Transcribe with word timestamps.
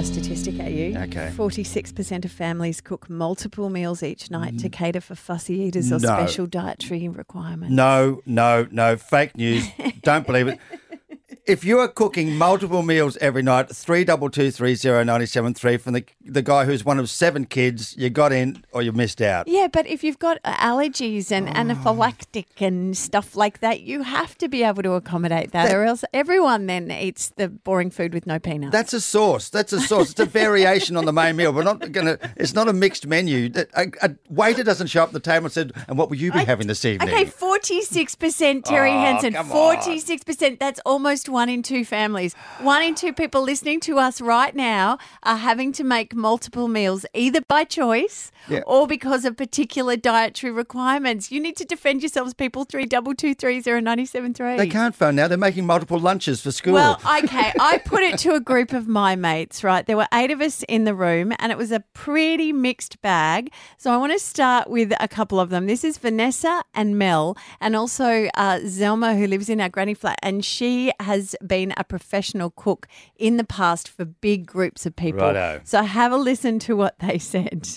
throw 0.00 0.10
a 0.10 0.14
statistic 0.14 0.60
at 0.60 0.72
you. 0.72 0.96
Okay. 0.96 1.32
46% 1.34 2.24
of 2.24 2.30
families 2.30 2.80
cook 2.80 3.08
multiple 3.10 3.70
meals 3.70 4.02
each 4.02 4.30
night 4.30 4.58
to 4.58 4.68
mm. 4.68 4.72
cater 4.72 5.00
for 5.00 5.14
fussy 5.14 5.54
eaters 5.54 5.90
or 5.90 5.98
No. 5.98 6.08
special 6.08 6.46
dietary 6.46 7.08
requirements. 7.08 7.74
No, 7.74 8.22
no, 8.26 8.66
no. 8.70 8.96
Fake 8.96 9.36
news. 9.36 9.66
Don't 10.02 10.26
believe 10.26 10.48
it. 10.48 10.58
If 11.48 11.64
you 11.64 11.78
are 11.78 11.88
cooking 11.88 12.36
multiple 12.36 12.82
meals 12.82 13.16
every 13.22 13.40
night, 13.40 13.74
three 13.74 14.04
double 14.04 14.28
two 14.28 14.50
three 14.50 14.74
zero 14.74 15.02
ninety 15.02 15.24
seven 15.24 15.54
three 15.54 15.78
from 15.78 15.94
the 15.94 16.04
the 16.22 16.42
guy 16.42 16.66
who's 16.66 16.84
one 16.84 16.98
of 16.98 17.08
seven 17.08 17.46
kids, 17.46 17.96
you 17.96 18.10
got 18.10 18.32
in 18.32 18.62
or 18.72 18.82
you 18.82 18.92
missed 18.92 19.22
out. 19.22 19.48
Yeah, 19.48 19.66
but 19.72 19.86
if 19.86 20.04
you've 20.04 20.18
got 20.18 20.36
uh, 20.44 20.54
allergies 20.56 21.32
and 21.32 21.48
Oh. 21.48 21.52
anaphylactic 21.52 22.60
and 22.60 22.94
stuff 22.94 23.34
like 23.34 23.60
that, 23.60 23.80
you 23.80 24.02
have 24.02 24.36
to 24.38 24.48
be 24.50 24.62
able 24.62 24.82
to 24.82 24.92
accommodate 24.92 25.52
that, 25.52 25.72
or 25.74 25.84
else 25.84 26.04
everyone 26.12 26.66
then 26.66 26.90
eats 26.90 27.30
the 27.36 27.48
boring 27.48 27.88
food 27.90 28.12
with 28.12 28.26
no 28.26 28.38
peanuts. 28.38 28.72
That's 28.72 28.92
a 28.92 29.00
sauce. 29.00 29.48
That's 29.48 29.72
a 29.72 29.80
sauce. 29.80 30.10
It's 30.10 30.20
a 30.20 30.26
variation 30.26 30.98
on 30.98 31.06
the 31.06 31.14
main 31.14 31.34
meal. 31.36 31.54
We're 31.54 31.62
not 31.62 31.92
gonna. 31.92 32.18
It's 32.36 32.52
not 32.52 32.68
a 32.68 32.74
mixed 32.74 33.06
menu. 33.06 33.50
A, 33.74 33.86
a 34.02 34.10
waiter 34.28 34.62
doesn't 34.64 34.88
show 34.88 35.02
up 35.04 35.08
at 35.08 35.12
the 35.14 35.20
table 35.20 35.46
and 35.46 35.52
said, 35.54 35.72
"And 35.88 35.96
what 35.96 36.10
will 36.10 36.18
you 36.18 36.30
be 36.30 36.44
having 36.44 36.66
this 36.66 36.84
evening?" 36.84 37.08
Okay, 37.08 37.24
forty-six 37.24 38.14
percent, 38.16 38.66
Terry 38.66 38.90
Oh, 38.92 39.00
Hansen. 39.00 39.32
Forty-six 39.46 40.24
percent. 40.24 40.60
That's 40.60 40.80
almost 40.84 41.30
one 41.30 41.37
in 41.48 41.62
two 41.62 41.84
families. 41.84 42.34
One 42.60 42.82
in 42.82 42.94
two 42.96 43.12
people 43.12 43.42
listening 43.42 43.78
to 43.80 43.98
us 43.98 44.20
right 44.20 44.54
now 44.56 44.98
are 45.22 45.36
having 45.36 45.70
to 45.74 45.84
make 45.84 46.14
multiple 46.14 46.66
meals, 46.68 47.06
either 47.14 47.40
by 47.42 47.64
choice 47.64 48.32
Yeah. 48.48 48.62
or 48.66 48.86
because 48.86 49.24
of 49.24 49.36
particular 49.36 49.96
dietary 49.96 50.52
requirements. 50.52 51.30
You 51.30 51.38
need 51.40 51.56
to 51.58 51.64
defend 51.64 52.02
yourselves, 52.02 52.32
people. 52.34 52.64
Three 52.64 52.86
double 52.86 53.14
two 53.14 53.34
three 53.34 53.60
zero 53.60 53.78
ninety 53.80 54.06
seven 54.06 54.32
three. 54.34 54.56
They 54.56 54.68
can't 54.68 54.94
phone 54.94 55.14
now. 55.16 55.28
They're 55.28 55.38
making 55.38 55.66
multiple 55.66 55.98
lunches 56.00 56.40
for 56.40 56.50
school. 56.50 56.72
Well, 56.74 57.00
okay. 57.22 57.52
I 57.60 57.78
put 57.78 58.02
it 58.02 58.18
to 58.20 58.34
a 58.34 58.40
group 58.40 58.72
of 58.72 58.88
my 58.88 59.14
mates, 59.16 59.62
right? 59.62 59.84
There 59.86 59.96
were 59.98 60.08
eight 60.14 60.30
of 60.30 60.40
us 60.40 60.64
in 60.68 60.84
the 60.84 60.94
room, 60.94 61.32
and 61.38 61.52
it 61.52 61.58
was 61.58 61.70
a 61.70 61.80
pretty 61.92 62.52
mixed 62.52 63.00
bag. 63.02 63.52
So 63.76 63.90
I 63.92 63.98
want 63.98 64.12
to 64.12 64.18
start 64.18 64.70
with 64.70 64.92
a 64.98 65.08
couple 65.08 65.38
of 65.38 65.50
them. 65.50 65.66
This 65.66 65.84
is 65.84 65.98
Vanessa 65.98 66.62
and 66.72 66.96
Mel, 66.98 67.36
and 67.60 67.76
also 67.76 68.28
uh, 68.34 68.60
Zelma, 68.60 69.18
who 69.18 69.26
lives 69.26 69.48
in 69.50 69.60
our 69.60 69.68
granny 69.68 69.94
flat, 69.94 70.18
and 70.22 70.44
she 70.44 70.92
has 71.00 71.27
been 71.46 71.72
a 71.76 71.84
professional 71.84 72.50
cook 72.50 72.86
in 73.16 73.36
the 73.36 73.44
past 73.44 73.88
for 73.88 74.04
big 74.04 74.46
groups 74.46 74.86
of 74.86 74.94
people. 74.96 75.20
Righto. 75.22 75.60
So 75.64 75.82
have 75.82 76.12
a 76.12 76.16
listen 76.16 76.58
to 76.60 76.76
what 76.76 76.98
they 76.98 77.18
said. 77.18 77.68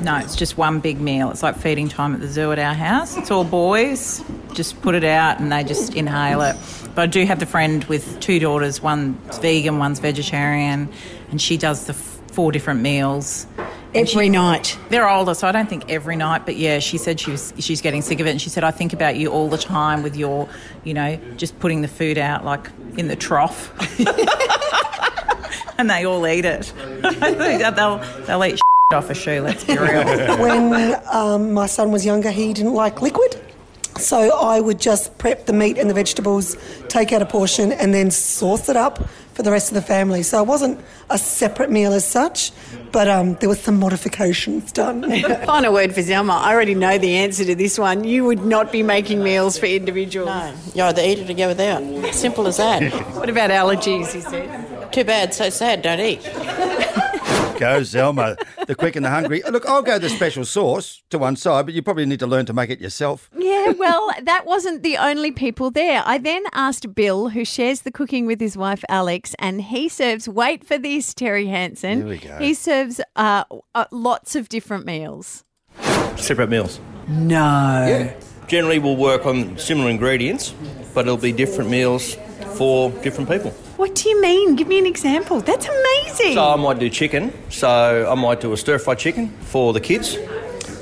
No, 0.00 0.16
it's 0.18 0.36
just 0.36 0.56
one 0.56 0.78
big 0.78 1.00
meal. 1.00 1.30
It's 1.30 1.42
like 1.42 1.56
feeding 1.56 1.88
time 1.88 2.14
at 2.14 2.20
the 2.20 2.28
zoo 2.28 2.52
at 2.52 2.58
our 2.60 2.74
house. 2.74 3.16
It's 3.16 3.32
all 3.32 3.42
boys. 3.42 4.22
Just 4.52 4.80
put 4.80 4.94
it 4.94 5.02
out 5.02 5.40
and 5.40 5.50
they 5.50 5.64
just 5.64 5.94
inhale 5.94 6.40
it. 6.42 6.56
But 6.94 7.02
I 7.02 7.06
do 7.06 7.24
have 7.26 7.40
the 7.40 7.46
friend 7.46 7.82
with 7.84 8.20
two 8.20 8.38
daughters. 8.38 8.80
One's 8.80 9.38
vegan, 9.38 9.78
one's 9.78 9.98
vegetarian, 9.98 10.88
and 11.30 11.42
she 11.42 11.56
does 11.56 11.86
the 11.86 11.94
f- 11.94 12.20
four 12.30 12.52
different 12.52 12.80
meals. 12.80 13.46
Every 13.94 14.28
night. 14.28 14.78
They're 14.90 15.08
older, 15.08 15.34
so 15.34 15.48
I 15.48 15.52
don't 15.52 15.68
think 15.68 15.90
every 15.90 16.16
night. 16.16 16.44
But 16.44 16.56
yeah, 16.56 16.78
she 16.78 16.98
said 16.98 17.18
she 17.18 17.30
was 17.30 17.54
she's 17.58 17.80
getting 17.80 18.02
sick 18.02 18.20
of 18.20 18.26
it, 18.26 18.30
and 18.30 18.40
she 18.40 18.50
said 18.50 18.62
I 18.64 18.70
think 18.70 18.92
about 18.92 19.16
you 19.16 19.30
all 19.30 19.48
the 19.48 19.58
time 19.58 20.02
with 20.02 20.14
your, 20.14 20.48
you 20.84 20.92
know, 20.92 21.18
just 21.36 21.58
putting 21.58 21.80
the 21.80 21.88
food 21.88 22.18
out 22.18 22.44
like 22.44 22.68
in 22.96 23.08
the 23.08 23.16
trough, 23.16 23.72
and 25.78 25.88
they 25.88 26.04
all 26.04 26.26
eat 26.26 26.44
it. 26.44 26.72
they'll 27.00 27.98
they'll 28.26 28.44
eat 28.44 28.60
off 28.92 29.08
a 29.08 29.14
shoe. 29.14 29.40
Let's 29.40 29.64
be 29.64 29.78
real. 29.78 30.38
When 30.38 30.96
um, 31.10 31.52
my 31.52 31.66
son 31.66 31.90
was 31.90 32.04
younger, 32.04 32.30
he 32.30 32.52
didn't 32.52 32.74
like 32.74 33.00
liquid. 33.00 33.37
So 34.08 34.34
I 34.34 34.58
would 34.58 34.80
just 34.80 35.18
prep 35.18 35.44
the 35.44 35.52
meat 35.52 35.76
and 35.76 35.90
the 35.90 35.92
vegetables, 35.92 36.56
take 36.88 37.12
out 37.12 37.20
a 37.20 37.26
portion, 37.26 37.72
and 37.72 37.92
then 37.92 38.10
sauce 38.10 38.70
it 38.70 38.74
up 38.74 39.06
for 39.34 39.42
the 39.42 39.50
rest 39.50 39.68
of 39.68 39.74
the 39.74 39.82
family. 39.82 40.22
So 40.22 40.40
it 40.40 40.46
wasn't 40.46 40.80
a 41.10 41.18
separate 41.18 41.70
meal 41.70 41.92
as 41.92 42.06
such, 42.06 42.50
but 42.90 43.06
um, 43.06 43.34
there 43.34 43.50
was 43.50 43.60
some 43.60 43.78
modifications 43.78 44.72
done. 44.72 45.02
Final 45.44 45.74
word 45.74 45.94
for 45.94 46.00
Zelma. 46.00 46.40
I 46.40 46.54
already 46.54 46.74
know 46.74 46.96
the 46.96 47.16
answer 47.16 47.44
to 47.44 47.54
this 47.54 47.78
one. 47.78 48.04
You 48.04 48.24
would 48.24 48.46
not 48.46 48.72
be 48.72 48.82
making 48.82 49.22
meals 49.22 49.58
for 49.58 49.66
individuals. 49.66 50.28
No, 50.28 50.54
you 50.74 50.82
either 50.84 51.02
eat 51.02 51.18
it 51.18 51.28
or 51.28 51.34
go 51.34 51.48
without. 51.48 52.14
Simple 52.14 52.46
as 52.46 52.56
that. 52.56 52.90
What 53.18 53.28
about 53.28 53.50
allergies? 53.50 54.14
He 54.14 54.22
said. 54.22 54.90
Too 54.90 55.04
bad, 55.04 55.34
so 55.34 55.50
sad, 55.50 55.82
don't 55.82 56.00
eat. 56.00 56.24
Go, 57.58 57.80
Zelma, 57.80 58.36
the 58.68 58.76
quick 58.76 58.94
and 58.94 59.04
the 59.04 59.10
hungry. 59.10 59.42
Look, 59.50 59.66
I'll 59.66 59.82
go 59.82 59.98
the 59.98 60.08
special 60.08 60.44
sauce 60.44 61.02
to 61.10 61.18
one 61.18 61.34
side, 61.34 61.66
but 61.66 61.74
you 61.74 61.82
probably 61.82 62.06
need 62.06 62.20
to 62.20 62.26
learn 62.26 62.46
to 62.46 62.52
make 62.52 62.70
it 62.70 62.80
yourself. 62.80 63.28
Yeah, 63.68 63.74
well, 63.78 64.10
that 64.22 64.46
wasn't 64.46 64.82
the 64.82 64.96
only 64.96 65.32
people 65.32 65.70
there. 65.70 66.02
I 66.04 66.18
then 66.18 66.44
asked 66.52 66.94
Bill, 66.94 67.30
who 67.30 67.44
shares 67.44 67.82
the 67.82 67.90
cooking 67.90 68.26
with 68.26 68.40
his 68.40 68.56
wife 68.56 68.84
Alex, 68.88 69.34
and 69.38 69.62
he 69.62 69.88
serves, 69.88 70.28
wait 70.28 70.64
for 70.64 70.78
this, 70.78 71.14
Terry 71.14 71.46
Hansen. 71.46 71.98
Here 71.98 72.08
we 72.08 72.18
go. 72.18 72.38
He 72.38 72.54
serves 72.54 73.00
uh, 73.16 73.44
uh, 73.74 73.84
lots 73.90 74.34
of 74.36 74.48
different 74.48 74.86
meals. 74.86 75.44
Separate 76.16 76.50
meals. 76.50 76.80
No. 77.08 77.36
Yeah. 77.36 78.14
Generally, 78.48 78.78
we'll 78.80 78.96
work 78.96 79.26
on 79.26 79.58
similar 79.58 79.90
ingredients, 79.90 80.54
but 80.94 81.02
it'll 81.02 81.16
be 81.16 81.32
different 81.32 81.70
meals 81.70 82.16
for 82.56 82.90
different 83.02 83.30
people. 83.30 83.50
What 83.76 83.94
do 83.94 84.08
you 84.08 84.20
mean? 84.20 84.56
Give 84.56 84.66
me 84.66 84.78
an 84.78 84.86
example. 84.86 85.40
That's 85.40 85.66
amazing. 85.68 86.34
So 86.34 86.52
I 86.52 86.56
might 86.56 86.78
do 86.78 86.90
chicken. 86.90 87.32
So 87.50 88.08
I 88.10 88.14
might 88.14 88.40
do 88.40 88.52
a 88.52 88.56
stir 88.56 88.78
fry 88.78 88.94
chicken 88.94 89.28
for 89.40 89.72
the 89.72 89.80
kids, 89.80 90.16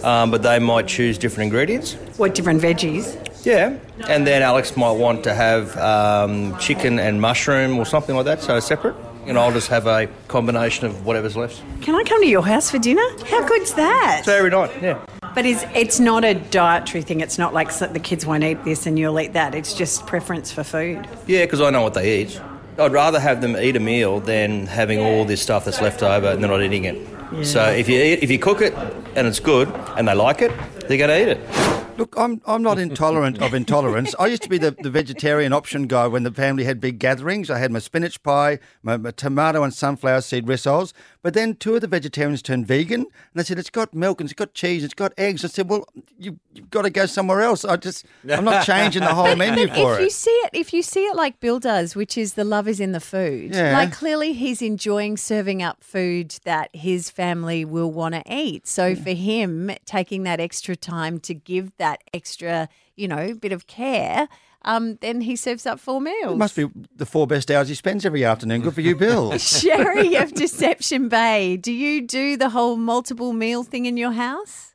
um, 0.03 0.31
but 0.31 0.43
they 0.43 0.59
might 0.59 0.87
choose 0.87 1.19
different 1.19 1.45
ingredients. 1.49 1.97
What 2.19 2.35
different 2.35 2.63
veggies? 2.63 3.17
Yeah, 3.45 3.79
and 4.09 4.27
then 4.27 4.43
Alex 4.43 4.77
might 4.77 4.93
want 4.93 5.25
to 5.25 5.35
have 5.35 5.77
um, 5.77 6.59
chicken 6.59 6.99
and 6.99 7.21
mushroom 7.21 7.79
or 7.79 7.85
something 7.85 8.17
like 8.17 8.25
that, 8.25 8.43
so 8.43 8.59
separate. 8.61 8.97
And 9.27 9.37
I'll 9.37 9.53
just 9.53 9.69
have 9.69 9.89
a 9.89 10.09
combination 10.29 10.87
of 10.87 11.05
whatever's 11.05 11.37
left. 11.37 11.61
Can 11.83 11.97
I 11.97 12.05
come 12.05 12.23
to 12.23 12.29
your 12.29 12.45
house 12.45 12.71
for 12.71 12.79
dinner? 12.79 13.05
How 13.27 13.45
good's 13.47 13.75
that? 13.75 14.23
So 14.25 14.33
every 14.33 14.51
night, 14.51 14.71
yeah. 14.81 15.05
But 15.35 15.47
it's, 15.47 15.65
it's 15.75 15.99
not 15.99 16.25
a 16.25 16.35
dietary 16.35 17.03
thing. 17.03 17.21
It's 17.21 17.37
not 17.37 17.53
like 17.53 17.77
the 17.77 17.99
kids 17.99 18.25
won't 18.25 18.45
eat 18.45 18.63
this 18.65 18.87
and 18.87 18.97
you'll 18.97 19.19
eat 19.19 19.33
that. 19.33 19.55
It's 19.55 19.75
just 19.75 20.07
preference 20.07 20.53
for 20.53 20.63
food. 20.63 21.09
Yeah, 21.27 21.45
because 21.45 21.61
I 21.61 21.71
know 21.71 21.83
what 21.83 21.95
they 21.95 22.21
eat. 22.23 22.41
I'd 22.79 22.93
rather 22.93 23.19
have 23.19 23.41
them 23.41 23.57
eat 23.57 23.75
a 23.75 23.81
meal 23.81 24.21
than 24.21 24.67
having 24.67 25.01
all 25.01 25.25
this 25.25 25.43
stuff 25.43 25.65
that's 25.65 25.81
left 25.81 26.05
over 26.05 26.29
and 26.29 26.41
they're 26.43 26.51
not 26.51 26.63
eating 26.63 26.85
it. 26.85 27.45
So 27.45 27.65
if 27.65 27.89
you 27.89 28.01
eat, 28.01 28.23
if 28.23 28.31
you 28.31 28.39
cook 28.39 28.61
it 28.61 28.75
and 29.17 29.27
it's 29.27 29.41
good 29.41 29.69
and 29.97 30.07
they 30.07 30.15
like 30.15 30.41
it, 30.41 30.53
they're 30.87 30.99
going 30.99 31.11
to 31.11 31.21
eat 31.21 31.29
it. 31.29 31.86
Look, 31.97 32.15
I'm 32.19 32.43
I'm 32.47 32.63
not 32.63 32.79
intolerant 32.79 33.41
of 33.41 33.55
intolerance. 33.55 34.15
I 34.19 34.27
used 34.27 34.43
to 34.43 34.49
be 34.49 34.59
the, 34.59 34.73
the 34.73 34.91
vegetarian 34.91 35.53
option 35.55 35.87
guy 35.87 36.07
when 36.07 36.25
the 36.25 36.31
family 36.31 36.65
had 36.65 36.79
big 36.79 36.99
gatherings. 36.99 37.49
I 37.49 37.59
had 37.59 37.73
my 37.73 37.79
spinach 37.79 38.23
pie, 38.23 38.59
my, 38.83 38.99
my 38.99 39.13
tomato 39.13 39.63
and 39.63 39.73
sunflower 39.73 40.21
seed 40.21 40.47
rissoles. 40.47 40.93
But 41.23 41.35
then 41.35 41.57
two 41.57 41.75
of 41.75 41.81
the 41.81 41.87
vegetarians 41.87 42.43
turned 42.43 42.67
vegan, 42.67 43.01
and 43.01 43.09
they 43.35 43.43
said 43.45 43.59
it's 43.59 43.71
got 43.71 43.95
milk 43.95 44.21
and 44.21 44.29
it's 44.29 44.35
got 44.35 44.53
cheese, 44.53 44.85
it's 44.85 44.95
got 44.95 45.13
eggs. 45.17 45.45
I 45.45 45.49
said, 45.49 45.69
well, 45.69 45.87
you, 46.19 46.39
you've 46.55 46.71
got 46.71 46.83
to 46.83 46.91
go 46.91 47.07
somewhere 47.07 47.41
else. 47.41 47.65
I 47.65 47.77
just 47.77 48.05
I'm 48.29 48.45
not 48.45 48.65
changing 48.67 49.03
the 49.03 49.15
whole 49.15 49.35
menu 49.35 49.67
for 49.69 49.95
if 49.95 50.01
you 50.01 50.11
see 50.11 50.31
it, 50.31 50.51
if 50.53 50.73
you 50.73 50.83
see 50.83 51.07
it 51.07 51.17
like 51.17 51.41
Bill 51.41 51.59
does, 51.59 51.97
which 51.97 52.19
is 52.19 52.35
the 52.35 52.45
love 52.45 52.69
is 52.69 52.79
in 52.79 52.93
the 52.93 53.01
food. 53.01 53.55
Yeah. 53.55 53.73
Like 53.73 53.93
clearly 53.93 54.35
he's 54.35 54.61
enjoying 54.61 55.17
serving 55.17 55.63
up 55.63 55.83
food 55.83 56.37
that 56.45 56.69
his 56.75 57.11
family 57.11 57.65
will 57.65 57.91
want 57.91 58.15
to 58.15 58.23
eat. 58.31 58.67
So 58.67 58.95
for 58.95 59.11
him, 59.11 59.71
taking 59.85 60.25
that 60.25 60.41
extra 60.41 60.77
time 60.77 61.19
to 61.21 61.35
give 61.35 61.77
that 61.79 61.86
extra, 62.13 62.69
you 62.95 63.09
know, 63.09 63.35
bit 63.35 63.53
of 63.53 63.67
care, 63.67 64.29
um, 64.63 64.97
then 65.01 65.21
he 65.21 65.37
serves 65.37 65.65
up 65.65 65.79
four 65.79 66.01
meals. 66.01 66.35
It 66.35 66.39
must 66.39 66.57
be 66.57 66.67
the 66.95 67.07
four 67.07 67.27
best 67.27 67.51
hours 67.51 67.69
he 67.69 67.75
spends 67.75 68.05
every 68.05 68.25
afternoon. 68.25 68.63
Good 68.63 68.75
for 68.75 68.81
you, 68.81 68.97
Bill. 68.97 69.39
Sherry 69.39 70.17
of 70.17 70.35
Deception 70.35 71.09
Bay, 71.09 71.57
do 71.57 71.73
you 71.73 72.03
do 72.03 72.37
the 72.37 72.51
whole 72.51 72.77
multiple 72.77 73.33
meal 73.33 73.63
thing 73.63 73.87
in 73.87 73.97
your 73.97 74.13
house? 74.13 74.75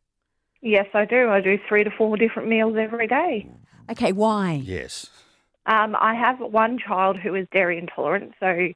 Yes, 0.62 0.88
I 0.94 1.06
do. 1.06 1.30
I 1.30 1.42
do 1.42 1.58
three 1.68 1.84
to 1.84 1.92
four 1.98 2.16
different 2.18 2.48
meals 2.48 2.76
every 2.80 3.08
day. 3.08 3.50
Okay, 3.90 4.12
why? 4.12 4.62
yes. 4.64 5.10
Um, 5.66 5.96
I 6.00 6.16
have 6.16 6.40
one 6.40 6.80
child 6.80 7.18
who 7.18 7.36
is 7.36 7.48
dairy 7.54 7.78
intolerant, 7.78 8.34
so 8.40 8.70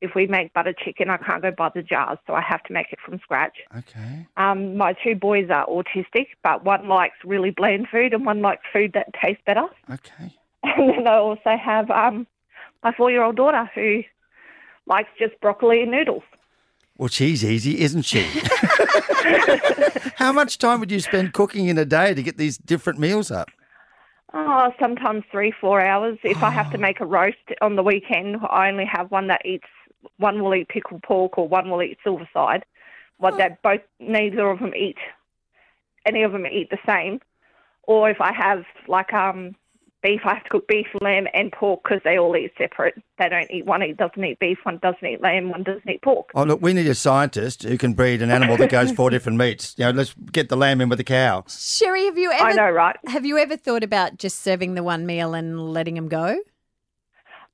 if 0.00 0.14
we 0.14 0.26
make 0.26 0.52
butter 0.52 0.72
chicken, 0.72 1.10
I 1.10 1.18
can't 1.18 1.42
go 1.42 1.50
buy 1.50 1.70
the 1.74 1.82
jars, 1.82 2.18
so 2.26 2.34
I 2.34 2.40
have 2.40 2.62
to 2.64 2.72
make 2.72 2.92
it 2.92 2.98
from 3.04 3.18
scratch. 3.18 3.58
Okay. 3.76 4.26
Um, 4.36 4.76
my 4.76 4.94
two 4.94 5.14
boys 5.14 5.50
are 5.50 5.66
autistic, 5.66 6.28
but 6.42 6.64
one 6.64 6.88
likes 6.88 7.16
really 7.24 7.50
bland 7.50 7.88
food 7.90 8.14
and 8.14 8.24
one 8.24 8.40
likes 8.40 8.62
food 8.72 8.92
that 8.94 9.12
tastes 9.20 9.42
better. 9.46 9.66
Okay. 9.90 10.36
And 10.62 10.90
then 10.90 11.06
I 11.06 11.16
also 11.16 11.56
have 11.56 11.90
um, 11.90 12.26
my 12.82 12.92
four-year-old 12.92 13.36
daughter 13.36 13.70
who 13.74 14.02
likes 14.86 15.08
just 15.18 15.40
broccoli 15.40 15.82
and 15.82 15.90
noodles. 15.90 16.22
Well, 16.98 17.08
she's 17.08 17.42
easy, 17.42 17.80
isn't 17.80 18.02
she? 18.02 18.22
How 20.16 20.32
much 20.32 20.58
time 20.58 20.80
would 20.80 20.92
you 20.92 21.00
spend 21.00 21.32
cooking 21.32 21.68
in 21.68 21.78
a 21.78 21.86
day 21.86 22.12
to 22.12 22.22
get 22.22 22.36
these 22.36 22.58
different 22.58 22.98
meals 22.98 23.30
up? 23.30 23.48
Oh, 24.34 24.70
sometimes 24.78 25.24
three, 25.32 25.50
four 25.50 25.80
hours. 25.80 26.18
If 26.22 26.42
I 26.42 26.50
have 26.50 26.70
to 26.72 26.78
make 26.78 27.00
a 27.00 27.06
roast 27.06 27.38
on 27.62 27.76
the 27.76 27.82
weekend, 27.82 28.36
I 28.48 28.68
only 28.68 28.84
have 28.84 29.10
one 29.10 29.28
that 29.28 29.44
eats. 29.46 29.64
One 30.18 30.42
will 30.42 30.54
eat 30.54 30.68
pickled 30.68 31.02
pork, 31.02 31.38
or 31.38 31.48
one 31.48 31.70
will 31.70 31.82
eat 31.82 31.98
silver 32.02 32.28
side. 32.32 32.64
What 33.18 33.36
that 33.36 33.62
both 33.62 33.82
neither 33.98 34.48
of 34.48 34.60
them 34.60 34.74
eat. 34.74 34.96
Any 36.06 36.22
of 36.22 36.32
them 36.32 36.46
eat 36.46 36.70
the 36.70 36.78
same. 36.86 37.20
Or 37.82 38.08
if 38.08 38.20
I 38.20 38.32
have 38.32 38.64
like 38.88 39.12
um 39.12 39.56
beef, 40.02 40.20
I 40.24 40.34
have 40.34 40.44
to 40.44 40.50
cook 40.50 40.68
beef, 40.68 40.86
lamb, 41.00 41.26
and 41.34 41.52
pork 41.52 41.82
because 41.82 42.00
they 42.04 42.18
all 42.18 42.36
eat 42.36 42.52
separate. 42.56 42.94
They 43.18 43.28
don't 43.28 43.50
eat 43.50 43.66
one. 43.66 43.82
Eat 43.82 43.96
doesn't 43.96 44.22
eat 44.24 44.38
beef. 44.38 44.58
One 44.62 44.78
doesn't 44.78 45.04
eat 45.04 45.20
lamb. 45.20 45.50
One 45.50 45.62
doesn't 45.62 45.88
eat 45.88 46.02
pork. 46.02 46.30
Oh, 46.34 46.44
look, 46.44 46.62
we 46.62 46.72
need 46.72 46.86
a 46.86 46.94
scientist 46.94 47.62
who 47.62 47.76
can 47.76 47.92
breed 47.92 48.22
an 48.22 48.30
animal 48.30 48.56
that 48.56 48.70
goes 48.70 48.92
four 48.92 49.10
different 49.10 49.38
meats. 49.38 49.74
You 49.76 49.86
know, 49.86 49.90
let's 49.90 50.14
get 50.32 50.48
the 50.48 50.56
lamb 50.56 50.80
in 50.80 50.88
with 50.88 50.98
the 50.98 51.04
cow. 51.04 51.44
Sherry, 51.48 52.06
have 52.06 52.18
you 52.18 52.32
ever 52.32 52.44
I 52.44 52.52
know, 52.52 52.70
right? 52.70 52.96
have 53.06 53.26
you 53.26 53.38
ever 53.38 53.56
thought 53.56 53.84
about 53.84 54.18
just 54.18 54.40
serving 54.40 54.74
the 54.74 54.82
one 54.82 55.06
meal 55.06 55.34
and 55.34 55.72
letting 55.72 55.94
them 55.94 56.08
go? 56.08 56.38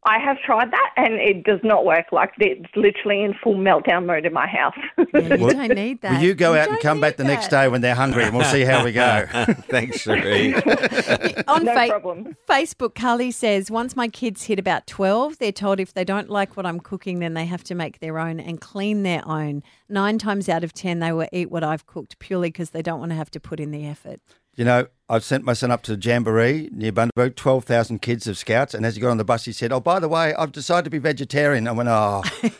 I 0.06 0.20
have 0.20 0.38
tried 0.40 0.70
that, 0.70 0.90
and 0.96 1.14
it 1.14 1.42
does 1.42 1.58
not 1.64 1.84
work. 1.84 2.06
Like 2.12 2.30
it's 2.38 2.64
literally 2.76 3.24
in 3.24 3.34
full 3.34 3.56
meltdown 3.56 4.06
mode 4.06 4.24
in 4.24 4.32
my 4.32 4.46
house. 4.46 4.76
Yeah, 5.12 5.34
you 5.34 5.50
don't 5.50 5.74
need 5.74 6.00
that. 6.02 6.12
Will 6.12 6.26
you 6.26 6.34
go 6.34 6.54
out 6.54 6.68
and 6.68 6.78
come 6.78 7.00
back 7.00 7.16
need 7.16 7.24
the 7.24 7.28
next 7.28 7.48
day 7.48 7.66
when 7.66 7.80
they're 7.80 7.96
hungry 7.96 8.22
and 8.22 8.36
we'll 8.36 8.44
see 8.44 8.62
how 8.62 8.84
we 8.84 8.92
go? 8.92 9.26
Thanks, 9.68 9.98
Cherie. 9.98 10.54
On 11.48 11.64
no 11.64 11.74
fa- 11.74 11.86
problem. 11.88 12.36
Facebook, 12.48 12.94
Carly 12.94 13.32
says, 13.32 13.68
once 13.68 13.96
my 13.96 14.06
kids 14.06 14.44
hit 14.44 14.60
about 14.60 14.86
12, 14.86 15.38
they're 15.38 15.50
told 15.50 15.80
if 15.80 15.92
they 15.92 16.04
don't 16.04 16.30
like 16.30 16.56
what 16.56 16.66
I'm 16.66 16.78
cooking, 16.78 17.18
then 17.18 17.34
they 17.34 17.46
have 17.46 17.64
to 17.64 17.74
make 17.74 17.98
their 17.98 18.18
own 18.18 18.38
and 18.38 18.60
clean 18.60 19.02
their 19.02 19.26
own. 19.26 19.64
Nine 19.88 20.18
times 20.18 20.48
out 20.48 20.62
of 20.62 20.72
10, 20.72 21.00
they 21.00 21.12
will 21.12 21.28
eat 21.32 21.50
what 21.50 21.64
I've 21.64 21.86
cooked 21.86 22.18
purely 22.20 22.48
because 22.50 22.70
they 22.70 22.82
don't 22.82 23.00
want 23.00 23.10
to 23.10 23.16
have 23.16 23.30
to 23.32 23.40
put 23.40 23.58
in 23.58 23.72
the 23.72 23.86
effort. 23.86 24.20
You 24.56 24.64
know, 24.64 24.86
I've 25.08 25.22
sent 25.22 25.44
my 25.44 25.52
son 25.52 25.70
up 25.70 25.82
to 25.82 25.96
Jamboree 25.96 26.70
near 26.72 26.90
Bundaberg, 26.90 27.36
12,000 27.36 28.00
kids 28.00 28.26
of 28.26 28.38
scouts. 28.38 28.72
And 28.74 28.86
as 28.86 28.96
he 28.96 29.02
got 29.02 29.10
on 29.10 29.18
the 29.18 29.24
bus, 29.24 29.44
he 29.44 29.52
said, 29.52 29.70
Oh, 29.70 29.80
by 29.80 30.00
the 30.00 30.08
way, 30.08 30.34
I've 30.34 30.50
decided 30.50 30.84
to 30.84 30.90
be 30.90 30.98
vegetarian. 30.98 31.68
I 31.68 31.72
went, 31.72 31.88
Oh, 31.90 32.22
good 32.42 32.52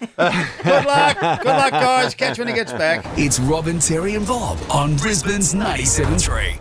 luck. 0.87 1.19
Good 1.19 1.47
luck, 1.47 1.71
guys. 1.73 2.15
Catch 2.15 2.39
when 2.39 2.49
he 2.49 2.55
gets 2.55 2.73
back. 2.73 3.05
It's 3.19 3.41
Robin, 3.41 3.79
Terry, 3.81 4.15
and 4.15 4.27
Bob 4.27 4.59
on 4.71 4.97
Brisbane's 4.97 5.55
97.3. 5.55 6.61